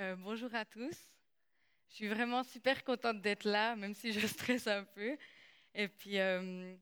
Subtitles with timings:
[0.00, 0.96] Euh, bonjour à tous.
[1.90, 5.18] Je suis vraiment super contente d'être là, même si je stresse un peu.
[5.74, 6.74] Et puis, euh,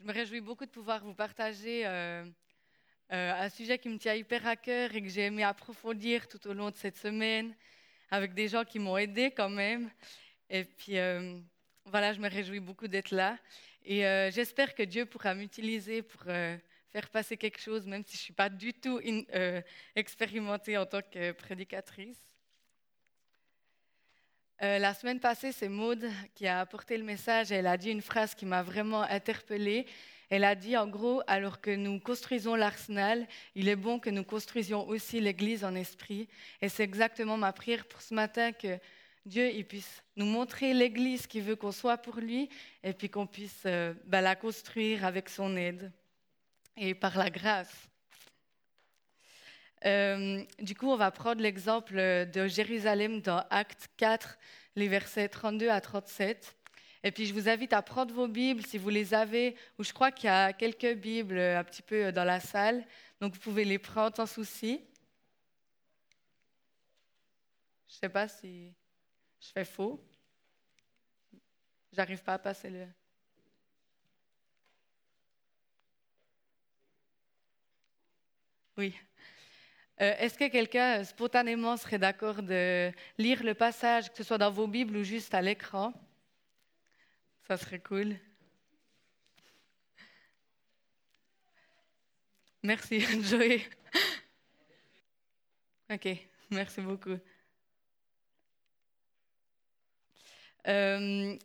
[0.00, 2.24] je me réjouis beaucoup de pouvoir vous partager euh,
[3.10, 6.54] un sujet qui me tient hyper à cœur et que j'ai aimé approfondir tout au
[6.54, 7.54] long de cette semaine
[8.10, 9.90] avec des gens qui m'ont aidé quand même.
[10.48, 10.96] Et puis,
[11.84, 13.38] voilà, je me réjouis beaucoup d'être là.
[13.84, 14.00] Et
[14.30, 18.32] j'espère que Dieu pourra m'utiliser pour faire passer quelque chose, même si je ne suis
[18.32, 18.98] pas du tout
[19.94, 22.31] expérimentée en tant que prédicatrice.
[24.62, 27.90] Euh, la semaine passée, c'est Maud qui a apporté le message et elle a dit
[27.90, 29.86] une phrase qui m'a vraiment interpellée.
[30.30, 34.22] Elle a dit en gros, alors que nous construisons l'arsenal, il est bon que nous
[34.22, 36.28] construisions aussi l'Église en esprit.
[36.60, 38.78] Et c'est exactement ma prière pour ce matin que
[39.26, 42.48] Dieu il puisse nous montrer l'Église qui veut qu'on soit pour lui
[42.84, 45.90] et puis qu'on puisse euh, bah, la construire avec son aide
[46.76, 47.88] et par la grâce.
[49.84, 54.38] Euh, du coup, on va prendre l'exemple de Jérusalem dans Acte 4,
[54.76, 56.56] les versets 32 à 37.
[57.04, 59.92] Et puis, je vous invite à prendre vos Bibles si vous les avez, ou je
[59.92, 62.86] crois qu'il y a quelques Bibles un petit peu dans la salle,
[63.20, 64.80] donc vous pouvez les prendre sans souci.
[67.88, 68.72] Je ne sais pas si
[69.40, 70.00] je fais faux.
[71.92, 72.86] J'arrive pas à passer le.
[78.76, 78.94] Oui.
[80.00, 84.38] Euh, est-ce que quelqu'un euh, spontanément serait d'accord de lire le passage, que ce soit
[84.38, 85.92] dans vos Bibles ou juste à l'écran?
[87.46, 88.16] Ça serait cool.
[92.62, 93.62] Merci, Joey.
[95.90, 96.08] Ok,
[96.50, 97.18] merci beaucoup.
[100.66, 101.36] Euh,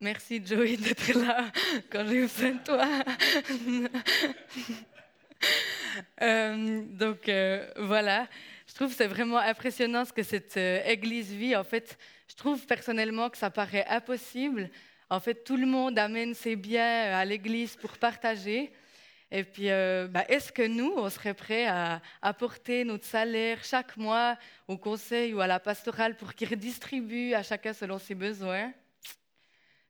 [0.00, 1.50] merci, Joey, d'être là
[1.90, 2.86] quand j'ai besoin de toi.
[6.22, 8.28] Euh, donc euh, voilà,
[8.66, 11.56] je trouve c'est vraiment impressionnant ce que cette euh, église vit.
[11.56, 14.70] En fait, je trouve personnellement que ça paraît impossible.
[15.08, 18.70] En fait, tout le monde amène ses biens à l'église pour partager.
[19.32, 24.36] Et puis, bah, est-ce que nous, on serait prêts à apporter notre salaire chaque mois
[24.68, 28.72] au conseil ou à la pastorale pour qu'ils redistribuent à chacun selon ses besoins?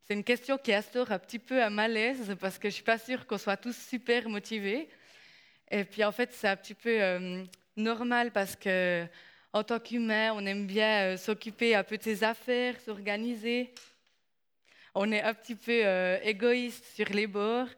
[0.06, 2.82] C'est une question qui instaure un petit peu un malaise parce que je ne suis
[2.82, 4.88] pas sûre qu'on soit tous super motivés.
[5.70, 7.44] Et puis en fait, c'est un petit peu euh,
[7.76, 9.06] normal parce que
[9.52, 13.72] en tant qu'humain, on aime bien euh, s'occuper un peu de ses affaires, s'organiser.
[14.94, 17.68] On est un petit peu euh, égoïste sur les bords.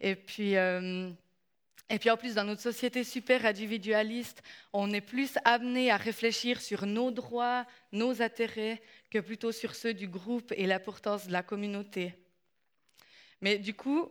[0.00, 5.90] Et puis, et puis en plus, dans notre société super individualiste, on est plus amené
[5.90, 8.80] à réfléchir sur nos droits, nos intérêts,
[9.10, 12.14] que plutôt sur ceux du groupe et l'importance de la communauté.
[13.42, 14.10] Mais du coup,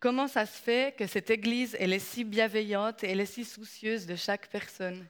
[0.00, 3.44] Comment ça se fait que cette Église, elle est si bienveillante et elle est si
[3.44, 5.04] soucieuse de chaque personne?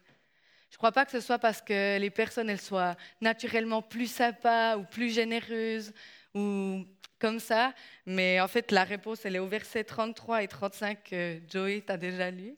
[0.70, 4.10] Je ne crois pas que ce soit parce que les personnes, elles soient naturellement plus
[4.10, 5.92] sympas ou plus généreuses
[6.34, 6.86] ou
[7.18, 7.74] comme ça,
[8.06, 11.98] mais en fait, la réponse, elle est au verset 33 et 35 que Joey t'a
[11.98, 12.56] déjà lu.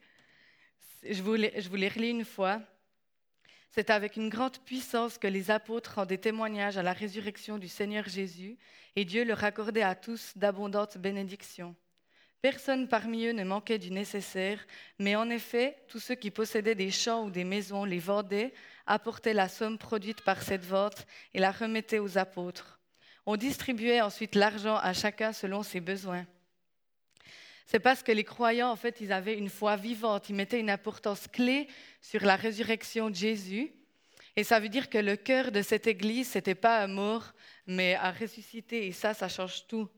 [1.02, 2.60] Je vous, je vous les relis une fois.
[3.72, 8.08] C'est avec une grande puissance que les apôtres rendaient témoignage à la résurrection du Seigneur
[8.08, 8.56] Jésus,
[8.94, 11.74] et Dieu leur accordait à tous d'abondantes bénédictions.
[12.42, 14.66] Personne parmi eux ne manquait du nécessaire,
[14.98, 18.54] mais en effet, tous ceux qui possédaient des champs ou des maisons les vendaient,
[18.86, 22.80] apportaient la somme produite par cette vente et la remettaient aux apôtres.
[23.26, 26.26] On distribuait ensuite l'argent à chacun selon ses besoins.
[27.66, 30.70] C'est parce que les croyants, en fait, ils avaient une foi vivante, ils mettaient une
[30.70, 31.68] importance clé
[32.00, 33.70] sur la résurrection de Jésus.
[34.34, 37.34] Et ça veut dire que le cœur de cette église, n'était pas un mort,
[37.66, 38.86] mais à ressusciter.
[38.86, 39.88] Et ça, ça change tout.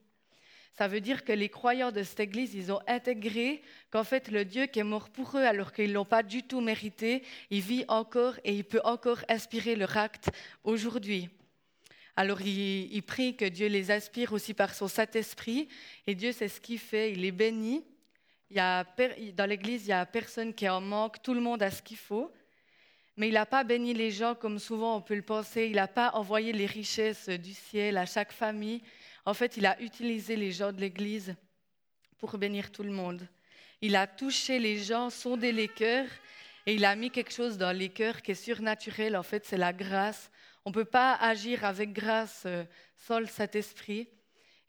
[0.72, 4.44] Ça veut dire que les croyants de cette église, ils ont intégré qu'en fait, le
[4.44, 7.60] Dieu qui est mort pour eux alors qu'ils ne l'ont pas du tout mérité, il
[7.60, 10.31] vit encore et il peut encore inspirer leur acte
[10.65, 11.28] aujourd'hui.
[12.16, 15.69] Alors, ils, prient que Dieu les inspire aussi par son Saint-Esprit.
[16.06, 17.12] Et Dieu, c'est ce qu'il fait.
[17.12, 17.84] Il est béni.
[18.50, 18.84] Il y a,
[19.34, 21.22] dans l'Église, il n'y a personne qui en manque.
[21.22, 22.31] Tout le monde a ce qu'il faut.
[23.16, 25.66] Mais il n'a pas béni les gens comme souvent on peut le penser.
[25.66, 28.83] Il n'a pas envoyé les richesses du ciel à chaque famille.
[29.24, 31.34] En fait, il a utilisé les gens de l'Église
[32.19, 33.27] pour bénir tout le monde.
[33.80, 36.09] Il a touché les gens, sondé les cœurs,
[36.66, 39.16] et il a mis quelque chose dans les cœurs qui est surnaturel.
[39.16, 40.30] En fait, c'est la grâce.
[40.65, 42.65] On ne peut pas agir avec grâce euh,
[42.97, 44.09] sans le Saint-Esprit.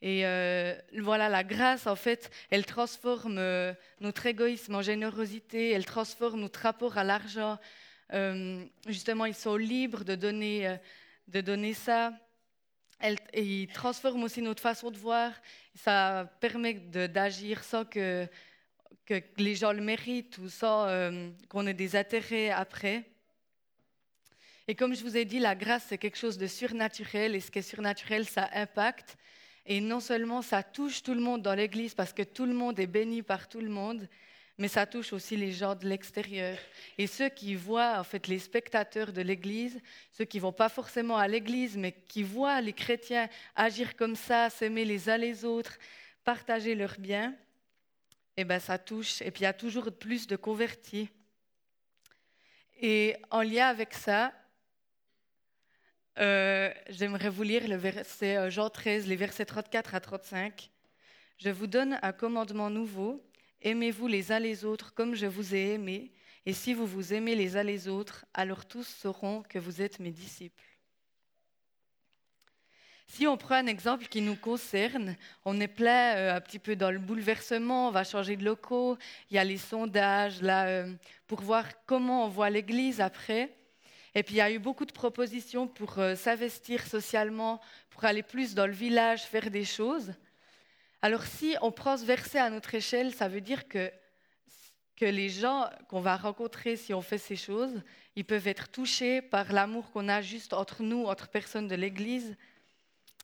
[0.01, 5.85] Et euh, voilà, la grâce, en fait, elle transforme euh, notre égoïsme en générosité, elle
[5.85, 7.57] transforme notre rapport à l'argent.
[8.88, 10.77] justement, ils sont libres de donner,
[11.27, 12.13] de donner ça
[12.99, 15.31] elle, il transforme aussi notre façon de voir.
[15.75, 18.27] Ça permet d'agir sans que,
[19.37, 23.03] les gens le méritent ou sans euh, qu'on ait des intérêts après.
[24.67, 27.51] Et comme je vous ai dit, la grâce, c'est quelque chose de surnaturel, et ce
[27.51, 29.17] qui est surnaturel, ça impacte.
[29.65, 32.79] Et non seulement ça touche tout le monde dans l'Église, parce que tout le monde
[32.79, 34.07] est béni par tout le monde,
[34.63, 36.57] mais ça touche aussi les gens de l'extérieur.
[36.98, 39.77] Et ceux qui voient, en fait, les spectateurs de l'Église,
[40.13, 43.27] ceux qui vont pas forcément à l'Église, mais qui voient les chrétiens
[43.57, 45.77] agir comme ça, s'aimer les uns les autres,
[46.24, 47.36] partager leurs biens,
[48.38, 49.21] eh ben ça touche.
[49.21, 51.10] Et puis il y a toujours plus de convertis.
[52.80, 54.31] Et en lien avec ça,
[56.19, 57.81] euh, j'aimerais vous lire le
[58.24, 60.71] euh, Jean 13, les versets 34 à 35.
[61.38, 63.21] Je vous donne un commandement nouveau
[63.63, 66.12] Aimez-vous les uns les autres comme je vous ai aimé,
[66.45, 70.00] et si vous vous aimez les uns les autres, alors tous sauront que vous êtes
[70.00, 70.63] mes disciples.
[73.07, 75.15] Si on prend un exemple qui nous concerne,
[75.45, 78.98] on est plein euh, un petit peu dans le bouleversement, on va changer de locaux,
[79.30, 80.94] il y a les sondages là euh,
[81.27, 83.56] pour voir comment on voit l'Église après.
[84.15, 87.62] Et puis il y a eu beaucoup de propositions pour euh, s'investir socialement,
[87.92, 90.13] pour aller plus dans le village, faire des choses.
[91.03, 93.91] Alors si on prend ce verset à notre échelle, ça veut dire que,
[94.95, 97.81] que les gens qu'on va rencontrer si on fait ces choses,
[98.15, 102.38] ils peuvent être touchés par l'amour qu'on a juste entre nous, entre personnes de l'Église.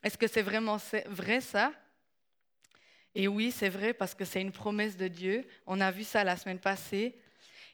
[0.04, 1.72] Est-ce que c'est vraiment vrai ça?
[3.16, 5.48] Et oui, c'est vrai parce que c'est une promesse de Dieu.
[5.66, 7.16] On a vu ça la semaine passée.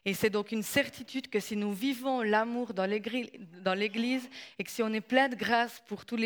[0.04, 4.30] Et c'est donc une certitude que si nous vivons l'amour dans l'Église
[4.60, 6.20] et que si on est plein de grâce pour toutes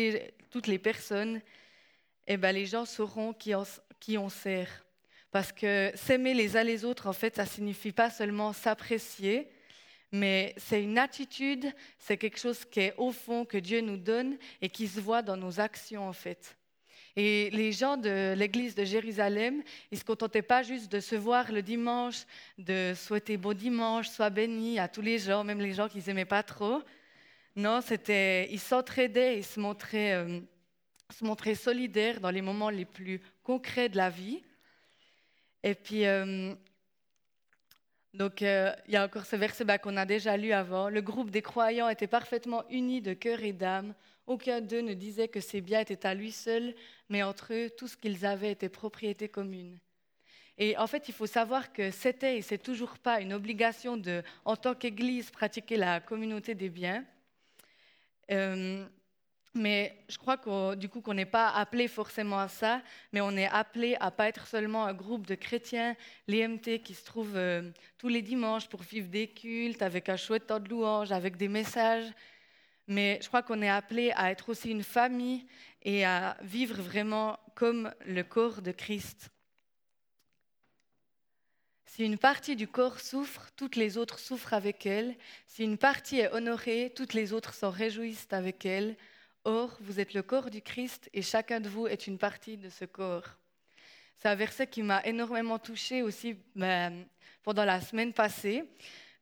[0.67, 1.41] les personnes,
[2.27, 3.53] eh ben, les gens sauront qui
[4.17, 4.85] on, sert.
[5.31, 9.49] Parce que s'aimer les uns les autres, en fait, ça signifie pas seulement s'apprécier,
[10.11, 14.37] mais c'est une attitude, c'est quelque chose qui est au fond, que Dieu nous donne
[14.61, 16.57] et qui se voit dans nos actions, en fait.
[17.15, 21.15] Et les gens de l'église de Jérusalem, ils ne se contentaient pas juste de se
[21.15, 22.23] voir le dimanche,
[22.57, 26.25] de souhaiter bon dimanche, soit béni à tous les gens, même les gens qu'ils n'aimaient
[26.25, 26.81] pas trop.
[27.55, 30.39] Non, c'était, ils s'entraidaient, ils se montraient euh,
[31.13, 34.41] se montrer solidaire dans les moments les plus concrets de la vie.
[35.63, 36.53] Et puis, euh,
[38.13, 40.89] donc, euh, il y a encore ce verset bah, qu'on a déjà lu avant.
[40.89, 43.93] Le groupe des croyants était parfaitement uni de cœur et d'âme.
[44.27, 46.75] Aucun d'eux ne disait que ses biens étaient à lui seul,
[47.09, 49.79] mais entre eux, tout ce qu'ils avaient était propriété commune.
[50.57, 54.21] Et en fait, il faut savoir que c'était et c'est toujours pas une obligation de,
[54.45, 57.05] en tant qu'Église, pratiquer la communauté des biens.
[58.29, 58.85] Euh,
[59.53, 62.81] mais je crois que du coup qu'on n'est pas appelé forcément à ça,
[63.11, 65.95] mais on est appelé à pas être seulement un groupe de chrétiens,
[66.27, 70.47] l'EMT qui se trouve euh, tous les dimanches pour vivre des cultes avec un chouette
[70.47, 72.11] temps de louange, avec des messages.
[72.87, 75.45] Mais je crois qu'on est appelé à être aussi une famille
[75.83, 79.31] et à vivre vraiment comme le corps de Christ.
[81.85, 85.13] Si une partie du corps souffre, toutes les autres souffrent avec elle.
[85.45, 88.95] Si une partie est honorée, toutes les autres s'en réjouissent avec elle.
[89.43, 92.69] Or, vous êtes le corps du Christ et chacun de vous est une partie de
[92.69, 93.25] ce corps.
[94.17, 97.05] C'est un verset qui m'a énormément touchée aussi ben,
[97.41, 98.63] pendant la semaine passée.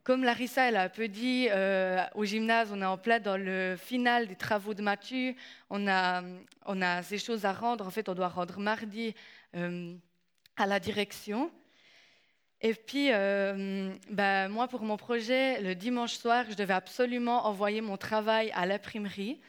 [0.03, 3.37] Comme Larissa elle a un peu dit, euh, au gymnase, on est en plein dans
[3.37, 5.35] le final des travaux de Mathieu.
[5.69, 6.21] On a,
[6.65, 7.87] on a ces choses à rendre.
[7.87, 9.15] En fait, on doit rendre mardi
[9.55, 9.95] euh,
[10.57, 11.49] à la direction.
[12.59, 17.79] Et puis, euh, ben, moi, pour mon projet, le dimanche soir, je devais absolument envoyer
[17.79, 19.39] mon travail à l'imprimerie.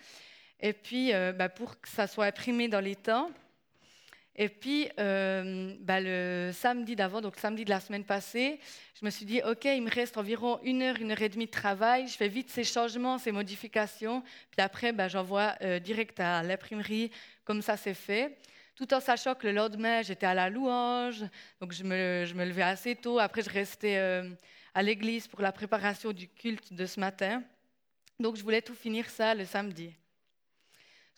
[0.62, 3.30] Et puis, euh, bah, pour que ça soit imprimé dans les temps.
[4.36, 8.60] Et puis, euh, bah, le samedi d'avant, donc samedi de la semaine passée,
[8.98, 11.46] je me suis dit, OK, il me reste environ une heure, une heure et demie
[11.46, 12.06] de travail.
[12.08, 14.22] Je fais vite ces changements, ces modifications.
[14.50, 17.10] Puis après, bah, j'envoie euh, direct à l'imprimerie.
[17.44, 18.38] Comme ça, c'est fait.
[18.76, 21.24] Tout en sachant que le lendemain, j'étais à la louange.
[21.60, 23.18] Donc, je me, je me levais assez tôt.
[23.18, 23.96] Après, je restais
[24.74, 27.42] à l'église pour la préparation du culte de ce matin.
[28.18, 29.92] Donc, je voulais tout finir ça le samedi.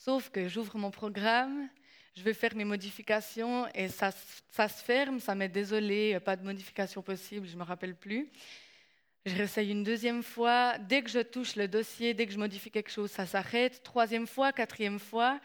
[0.05, 1.69] Sauf que j'ouvre mon programme,
[2.17, 4.11] je vais faire mes modifications et ça,
[4.51, 8.29] ça se ferme, ça m'est désolé, pas de modification possible, je ne me rappelle plus.
[9.25, 10.77] Je réessaye une deuxième fois.
[10.79, 13.85] Dès que je touche le dossier, dès que je modifie quelque chose, ça s'arrête.
[13.85, 15.39] Troisième fois, quatrième fois.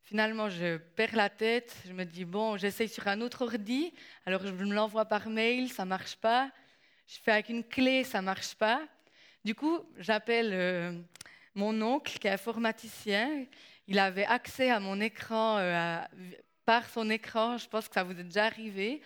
[0.00, 1.76] Finalement, je perds la tête.
[1.86, 3.92] Je me dis, bon, j'essaye sur un autre ordi.
[4.24, 6.50] Alors, je me l'envoie par mail, ça ne marche pas.
[7.06, 8.80] Je fais avec une clé, ça ne marche pas.
[9.44, 10.98] Du coup, j'appelle euh,
[11.54, 13.44] mon oncle, qui est informaticien,
[13.90, 15.98] il avait accès à mon écran euh,
[16.64, 17.58] par son écran.
[17.58, 19.02] Je pense que ça vous est déjà arrivé.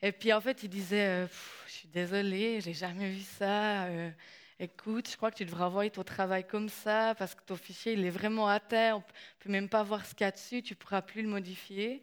[0.00, 1.26] Et puis en fait, il disait euh,
[1.66, 3.84] Je suis désolé, j'ai jamais vu ça.
[3.84, 4.10] Euh,
[4.58, 7.92] écoute, je crois que tu devrais envoyer ton travail comme ça parce que ton fichier
[7.92, 8.96] il est vraiment à terre.
[8.96, 9.04] On
[9.40, 10.62] peut même pas voir ce qu'il y a dessus.
[10.62, 12.02] Tu pourras plus le modifier.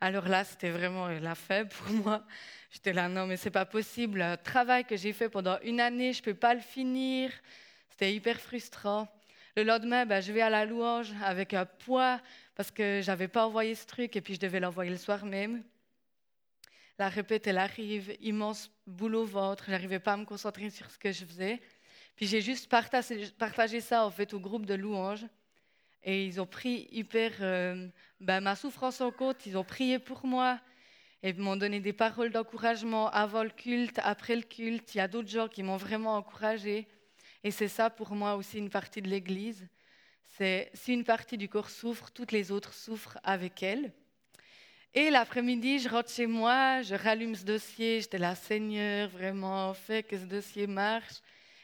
[0.00, 2.24] Alors là, c'était vraiment la faible pour moi.
[2.70, 4.20] J'étais là, non, mais c'est pas possible.
[4.20, 7.32] Le travail que j'ai fait pendant une année, je peux pas le finir.
[7.90, 9.08] C'était hyper frustrant.
[9.56, 12.20] Le lendemain, ben, je vais à la louange avec un poids
[12.54, 15.64] parce que j'avais pas envoyé ce truc et puis je devais l'envoyer le soir même.
[16.98, 20.98] La répète, elle arrive, immense boulot au ventre, j'arrivais pas à me concentrer sur ce
[20.98, 21.60] que je faisais.
[22.14, 25.26] Puis j'ai juste partagé, ça en fait au groupe de louanges
[26.02, 27.88] et ils ont pris hyper euh,
[28.20, 30.60] ben, ma souffrance en compte, ils ont prié pour moi
[31.22, 34.94] et m'ont donné des paroles d'encouragement avant le culte, après le culte.
[34.94, 36.86] Il y a d'autres gens qui m'ont vraiment encouragé.
[37.42, 39.66] Et c'est ça pour moi aussi une partie de l'Église.
[40.36, 43.92] C'est si une partie du corps souffre, toutes les autres souffrent avec elle.
[44.92, 50.02] Et l'après-midi, je rentre chez moi, je rallume ce dossier, j'étais là, Seigneur, vraiment, fais
[50.02, 51.20] que ce dossier marche.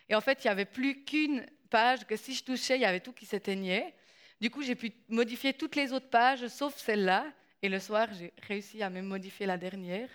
[0.09, 2.85] Et en fait, il n'y avait plus qu'une page, que si je touchais, il y
[2.85, 3.95] avait tout qui s'éteignait.
[4.41, 7.27] Du coup, j'ai pu modifier toutes les autres pages, sauf celle-là.
[7.63, 10.09] Et le soir, j'ai réussi à même modifier la dernière.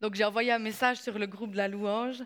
[0.00, 2.22] Donc, j'ai envoyé un message sur le groupe de la louange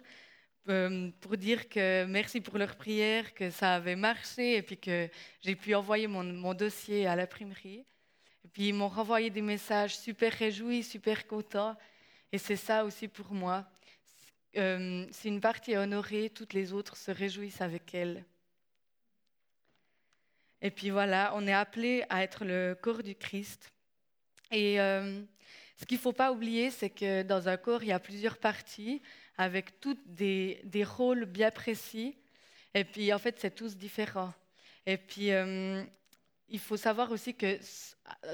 [0.68, 5.08] euh, pour dire que merci pour leur prière, que ça avait marché et puis que
[5.40, 7.84] j'ai pu envoyer mon, dossier à l'imprimerie.
[8.44, 11.76] Et puis ils m'ont renvoyé des messages super réjouis, super contents.
[12.30, 13.66] Et c'est ça aussi pour moi.
[14.56, 18.24] Euh, si une partie est honorée, toutes les autres se réjouissent avec elle.
[20.60, 23.72] Et puis voilà, on est appelé à être le corps du Christ.
[24.52, 25.22] Et euh,
[25.76, 28.38] ce qu'il ne faut pas oublier, c'est que dans un corps, il y a plusieurs
[28.38, 29.02] parties
[29.36, 32.16] avec tous des, rôles bien précis.
[32.74, 34.32] Et puis, en fait, c'est tous différents.
[34.86, 35.82] Et puis, euh,
[36.48, 37.58] il faut savoir aussi que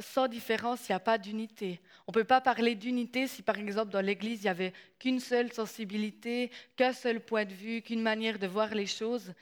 [0.00, 1.80] sans différence, il n'y a pas d'unité.
[2.06, 5.20] On ne peut pas parler d'unité si, par exemple, dans l'Église, il n'y avait qu'une
[5.20, 9.32] seule sensibilité, qu'un seul point de vue, qu'une manière de voir les choses.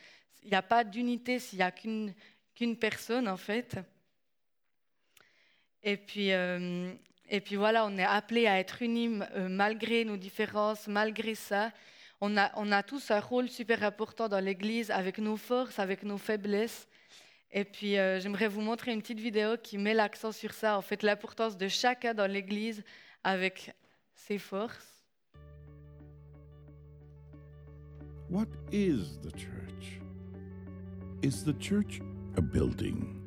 [0.42, 2.12] Il n'y a pas d'unité s'il n'y a qu'une
[2.56, 3.76] qu'une personne, en fait.
[5.82, 6.92] Et puis, euh,
[7.28, 11.72] et puis voilà, on est appelé à être unis euh, malgré nos différences, malgré ça.
[12.20, 16.02] On a, on a tous un rôle super important dans l'Église avec nos forces, avec
[16.02, 16.88] nos faiblesses.
[17.50, 20.82] Et puis euh, j'aimerais vous montrer une petite vidéo qui met l'accent sur ça, en
[20.82, 22.84] fait l'importance de chacun dans l'Église
[23.24, 23.74] avec
[24.14, 25.04] ses forces.
[28.30, 30.00] What is the church?
[31.22, 32.00] Is the church
[32.36, 33.20] a building?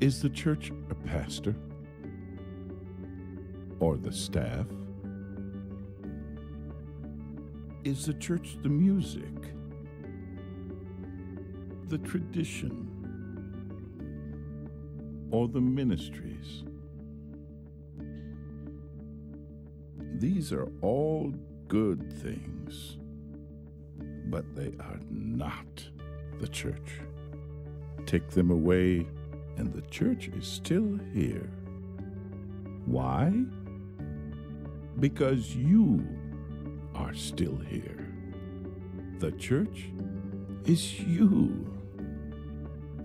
[0.00, 1.54] Is the church a pastor?
[3.80, 4.66] Or the staff?
[7.84, 9.54] Is the church the music,
[11.88, 12.88] the tradition,
[15.30, 16.64] or the ministries?
[20.18, 21.32] These are all
[21.68, 22.96] good things,
[24.26, 25.84] but they are not
[26.40, 27.00] the church.
[28.06, 29.06] Take them away,
[29.56, 31.50] and the church is still here.
[32.86, 33.44] Why?
[34.98, 36.06] Because you
[36.94, 38.08] are still here.
[39.18, 39.90] The church
[40.64, 41.70] is you.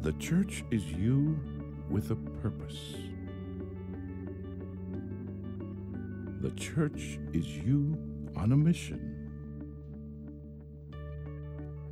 [0.02, 1.38] The church is you
[1.90, 2.96] with a purpose.
[6.40, 7.98] The church is you
[8.36, 9.30] on a mission.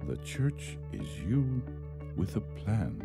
[0.08, 1.62] The church is you
[2.16, 3.00] with a plan,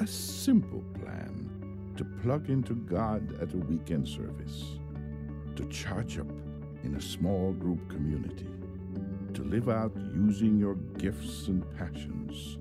[0.00, 1.50] a simple plan
[1.96, 4.78] to plug into God at a weekend service
[5.56, 6.30] to charge up
[6.82, 8.48] in a small group community,
[9.34, 12.58] to live out using your gifts and passions,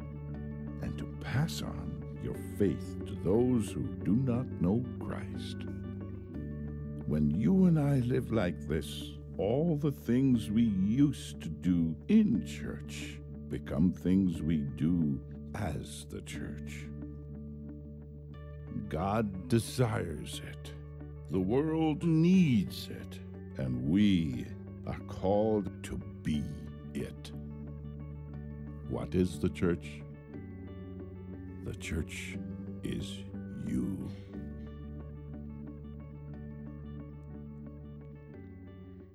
[0.81, 5.57] and to pass on your faith to those who do not know Christ.
[7.05, 12.45] When you and I live like this, all the things we used to do in
[12.45, 13.19] church
[13.49, 15.19] become things we do
[15.55, 16.85] as the church.
[18.89, 20.72] God desires it.
[21.33, 23.19] The world needs it,
[23.57, 24.45] and we
[24.85, 26.43] are called to be
[26.93, 27.31] it.
[28.87, 30.03] What is the church?
[31.65, 32.37] The church
[32.83, 33.23] is
[33.65, 34.11] you.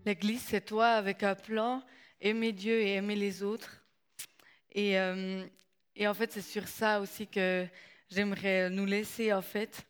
[0.05, 1.85] L'Église, c'est toi avec un plan,
[2.21, 3.81] aimer Dieu et aimer les autres.
[4.73, 5.47] Et, euh,
[5.95, 7.65] et en fait, c'est sur ça aussi que
[8.11, 9.88] j'aimerais nous laisser, en fait.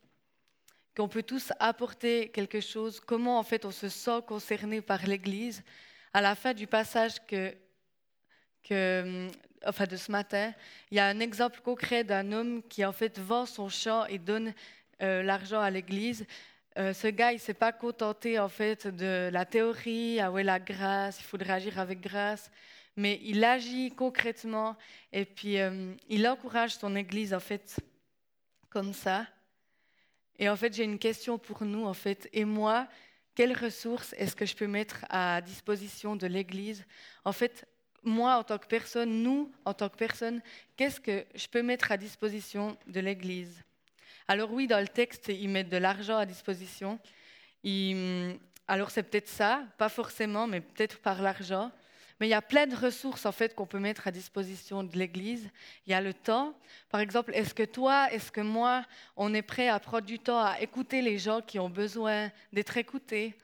[0.99, 5.63] Qu'on peut tous apporter quelque chose, comment en fait on se sent concerné par l'Église.
[6.13, 7.55] À la fin du passage que,
[8.65, 9.29] que,
[9.65, 10.53] enfin de ce matin,
[10.91, 14.19] il y a un exemple concret d'un homme qui en fait vend son champ et
[14.19, 14.53] donne
[15.01, 16.27] euh, l'argent à l'Église.
[16.77, 20.59] Euh, ce gars, il s'est pas contenté en fait de la théorie, ah ouais la
[20.59, 22.51] grâce, il faudrait agir avec grâce,
[22.97, 24.75] mais il agit concrètement
[25.13, 27.79] et puis euh, il encourage son Église en fait
[28.69, 29.29] comme ça.
[30.39, 32.29] Et en fait, j'ai une question pour nous, en fait.
[32.33, 32.87] Et moi,
[33.35, 36.85] quelles ressources est-ce que je peux mettre à disposition de l'Église?
[37.25, 37.67] En fait,
[38.03, 40.41] moi en tant que personne, nous en tant que personne,
[40.77, 43.63] qu'est-ce que je peux mettre à disposition de l'Église?
[44.27, 46.99] Alors oui, dans le texte, ils mettent de l'argent à disposition.
[48.67, 51.71] alors c'est peut-être ça, pas forcément, mais peut-être par l'argent.
[52.21, 54.97] Mais il y a plein de ressources en fait qu'on peut mettre à disposition de
[54.99, 55.49] l'Église.
[55.87, 56.55] Il y a le temps.
[56.91, 58.85] Par exemple, est-ce que toi, est-ce que moi,
[59.17, 62.77] on est prêt à prendre du temps à écouter les gens qui ont besoin d'être
[62.77, 63.37] écoutés?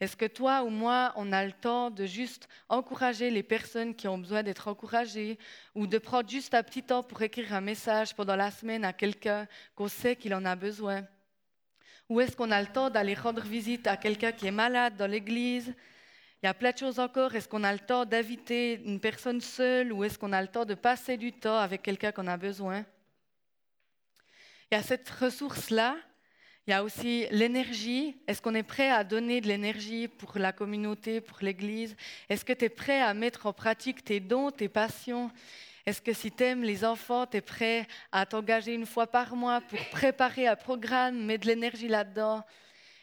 [0.00, 4.08] Est-ce que toi ou moi, on a le temps de juste encourager les personnes qui
[4.08, 5.38] ont besoin d'être encouragées
[5.74, 8.92] ou de prendre juste un petit temps pour écrire un message pendant la semaine à
[8.92, 11.06] quelqu'un qu'on sait qu'il en a besoin?
[12.08, 15.06] Ou est-ce qu'on a le temps d'aller rendre visite à quelqu'un qui est malade dans
[15.06, 15.74] l'Église?
[16.44, 17.34] Il y a plein de choses encore.
[17.34, 20.66] Est-ce qu'on a le temps d'inviter une personne seule ou est-ce qu'on a le temps
[20.66, 22.84] de passer du temps avec quelqu'un qu'on a besoin?
[24.70, 25.96] Il y a cette ressource-là.
[26.66, 28.18] Il y a aussi l'énergie.
[28.26, 31.96] Est-ce qu'on est prêt à donner de l'énergie pour la communauté, pour l'Église?
[32.28, 35.30] Est-ce que tu es prêt à mettre en pratique tes dons, tes passions?
[35.86, 39.34] Est-ce que si tu aimes les enfants, tu es prêt à t'engager une fois par
[39.34, 42.44] mois pour préparer un programme, mettre de l'énergie là-dedans?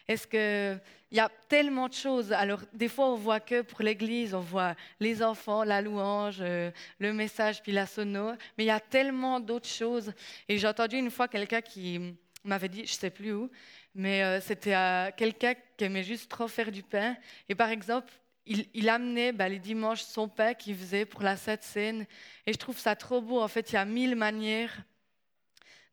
[0.08, 0.78] Est-ce que
[1.12, 2.32] il y a tellement de choses.
[2.32, 6.72] Alors, des fois, on voit que pour l'Église, on voit les enfants, la louange, euh,
[7.00, 8.32] le message, puis la sono.
[8.58, 10.14] Mais il y a tellement d'autres choses.
[10.48, 12.16] Et j'ai entendu une fois quelqu'un qui
[12.46, 13.52] m'avait dit, je sais plus où,
[13.94, 14.74] mais euh, c'était
[15.18, 17.16] quelqu'un qui aimait juste trop faire du pain.
[17.50, 18.14] Et par exemple,
[18.46, 22.06] il, amenait bah, les dimanches son pain qu'il faisait pour la Sainte Seine.
[22.46, 23.40] Et je trouve ça trop beau.
[23.42, 24.84] En fait, il y a mille manières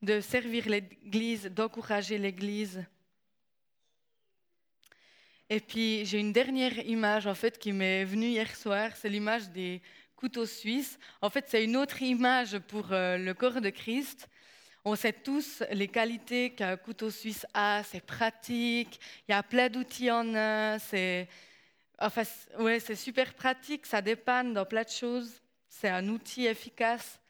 [0.00, 2.84] de servir l'Église, d'encourager l'Église.
[5.50, 9.48] Et puis j'ai une dernière image en fait qui m'est venue hier soir, c'est l'image
[9.50, 9.80] des
[10.14, 10.98] couteaux suisses.
[11.22, 14.28] En fait, c'est une autre image pour euh, le corps de Christ.
[14.84, 19.68] On sait tous les qualités qu'un couteau suisse a, c'est pratique, il y a plein
[19.68, 21.28] d'outils en un, c'est
[21.98, 22.22] enfin,
[22.58, 27.20] ouais, super pratique, ça dépanne dans plein de choses, c'est un outil efficace.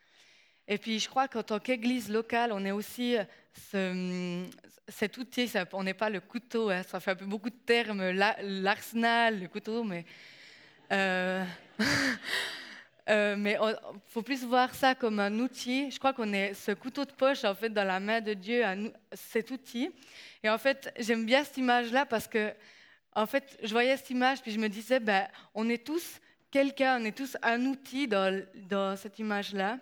[0.69, 3.17] Et puis je crois qu'en tant qu'église locale, on est aussi
[3.73, 4.45] ce,
[4.87, 8.11] cet outil, on n'est pas le couteau, hein, ça fait un peu beaucoup de termes,
[8.11, 10.05] l'arsenal, le couteau, mais
[10.93, 11.43] euh,
[13.09, 15.91] euh, il faut plus voir ça comme un outil.
[15.91, 18.63] Je crois qu'on est ce couteau de poche en fait dans la main de Dieu,
[19.13, 19.91] cet outil.
[20.43, 22.53] Et en fait, j'aime bien cette image-là parce que
[23.15, 27.01] en fait, je voyais cette image puis je me disais, ben, on est tous quelqu'un,
[27.01, 29.79] on est tous un outil dans cette image-là.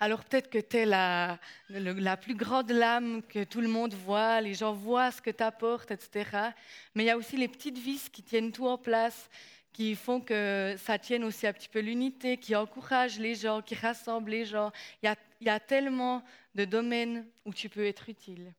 [0.00, 1.38] Alors peut-être que tu es la,
[1.70, 5.42] la, plus grande lame que tout le monde voit, les gens voient ce que tu
[5.42, 6.50] apportes, etc.
[6.94, 9.28] Mais il y a aussi les petites vis qui tiennent tout en place,
[9.72, 13.74] qui font que ça tienne aussi un petit peu l'unité, qui encouragent les gens, qui
[13.74, 14.70] rassemblent les gens.
[15.02, 16.22] Il y a, il y a tellement
[16.54, 18.54] de domaines où tu peux être utile.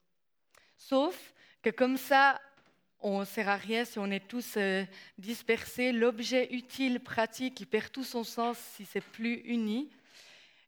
[0.75, 2.39] Sauf que comme ça,
[3.01, 4.83] on ne sert à rien si on est tous euh,
[5.17, 5.93] dispersés.
[5.93, 9.89] L'objet utile, pratique, il perd tout son sens si c'est plus uni.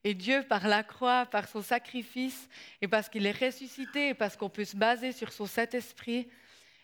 [0.04, 2.50] Et Dieu, par la croix, par son sacrifice,
[2.82, 6.28] et parce qu'il est ressuscité, et parce qu'on peut se baser sur son Saint-Esprit,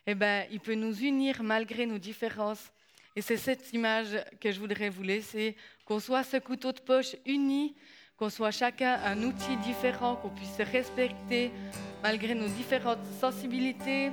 [0.06, 2.72] eh ben, il peut nous unir malgré nos différences.
[3.16, 7.16] Et c'est cette image que je voudrais vous laisser, qu'on soit ce couteau de poche
[7.26, 7.76] uni,
[8.16, 11.52] qu'on soit chacun un outil différent, qu'on puisse se respecter
[12.04, 14.12] malgré nos différentes sensibilités,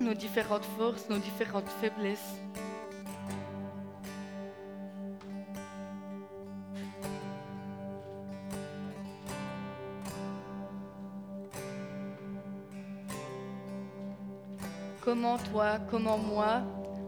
[0.00, 2.36] nos différentes forces, nos différentes faiblesses.
[15.08, 16.60] Comment toi, comment moi,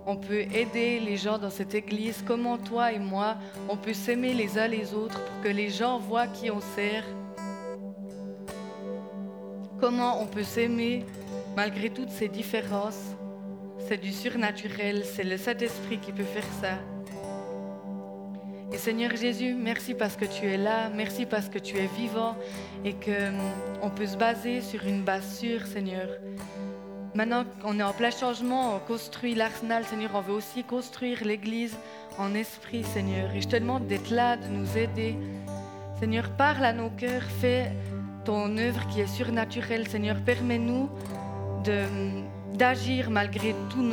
[0.07, 3.37] on peut aider les gens dans cette église, comment toi et moi,
[3.69, 7.05] on peut s'aimer les uns les autres pour que les gens voient qui on sert?
[9.79, 11.05] Comment on peut s'aimer
[11.55, 13.15] malgré toutes ces différences?
[13.87, 16.79] C'est du surnaturel, c'est le Saint-Esprit qui peut faire ça.
[18.73, 22.35] Et Seigneur Jésus, merci parce que tu es là, merci parce que tu es vivant
[22.83, 23.29] et que
[23.83, 26.09] hum, peut se baser sur une base sûre, Seigneur.
[27.15, 31.77] Maintenant qu'on est en plein changement, on construit l'arsenal, Seigneur, on veut aussi construire l'Église
[32.19, 33.35] en esprit, Seigneur.
[33.35, 35.17] Et je te demande d'être là, de nous aider.
[35.99, 37.73] Seigneur, parle à nos cœurs, fais
[38.25, 40.19] ton œuvre qui est surnaturelle, Seigneur.
[40.25, 40.89] Permets-nous
[42.55, 43.93] d'agir malgré tout,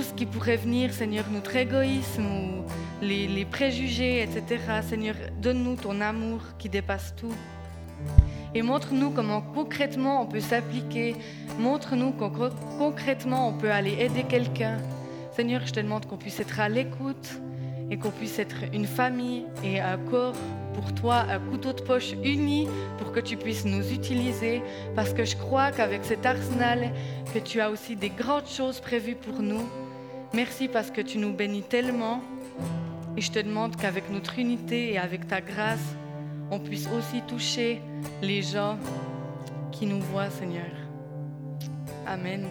[0.00, 2.64] ce qui pourrait venir, Seigneur, notre égoïsme
[3.02, 4.58] les préjugés, etc.
[4.82, 7.34] Seigneur, donne-nous ton amour qui dépasse tout
[8.54, 11.16] et montre-nous comment concrètement on peut s'appliquer.
[11.58, 14.78] Montre-nous comment concrètement on peut aller aider quelqu'un.
[15.34, 17.40] Seigneur, je te demande qu'on puisse être à l'écoute
[17.90, 20.34] et qu'on puisse être une famille et un corps
[20.74, 24.62] pour toi, un couteau de poche uni pour que tu puisses nous utiliser.
[24.94, 26.92] Parce que je crois qu'avec cet arsenal,
[27.32, 29.68] que tu as aussi des grandes choses prévues pour nous.
[30.34, 32.20] Merci parce que tu nous bénis tellement.
[33.16, 35.96] Et je te demande qu'avec notre unité et avec ta grâce,
[36.52, 37.80] on puisse aussi toucher
[38.20, 38.76] les gens
[39.72, 40.70] qui nous voient, Seigneur.
[42.06, 42.46] Amen.